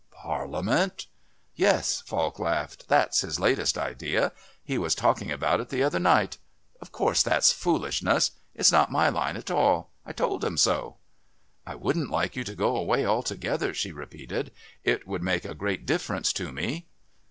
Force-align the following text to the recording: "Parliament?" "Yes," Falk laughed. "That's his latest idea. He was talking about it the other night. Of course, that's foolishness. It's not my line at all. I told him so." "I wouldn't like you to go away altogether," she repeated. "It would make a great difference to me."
"Parliament?" 0.23 1.05
"Yes," 1.55 2.01
Falk 2.07 2.39
laughed. 2.39 2.87
"That's 2.87 3.21
his 3.21 3.39
latest 3.39 3.77
idea. 3.77 4.31
He 4.63 4.79
was 4.79 4.95
talking 4.95 5.31
about 5.31 5.59
it 5.59 5.69
the 5.69 5.83
other 5.83 5.99
night. 5.99 6.39
Of 6.81 6.91
course, 6.91 7.21
that's 7.21 7.51
foolishness. 7.51 8.31
It's 8.55 8.71
not 8.71 8.91
my 8.91 9.09
line 9.09 9.37
at 9.37 9.51
all. 9.51 9.91
I 10.03 10.11
told 10.11 10.43
him 10.43 10.57
so." 10.57 10.97
"I 11.67 11.75
wouldn't 11.75 12.09
like 12.09 12.35
you 12.35 12.43
to 12.45 12.55
go 12.55 12.75
away 12.77 13.05
altogether," 13.05 13.75
she 13.75 13.91
repeated. 13.91 14.51
"It 14.83 15.07
would 15.07 15.21
make 15.21 15.45
a 15.45 15.53
great 15.53 15.85
difference 15.85 16.33
to 16.33 16.51
me." 16.51 16.87